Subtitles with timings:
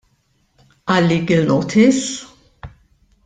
[0.93, 2.09] Għal-legal notice?